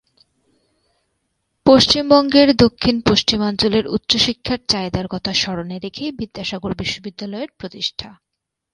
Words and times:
পশ্চিমবঙ্গের 1.65 2.49
দক্ষিণ-পশ্চিমাঞ্চলের 2.55 3.85
উচ্চশিক্ষার 3.87 4.59
চাহিদার 4.67 5.07
কথা 5.07 5.31
স্মরণে 5.33 5.77
রেখেই 5.79 6.11
বিদ্যাসাগর 6.11 6.71
বিশ্ববিদ্যালয়ের 6.75 7.49
প্রতিষ্ঠা। 7.59 8.09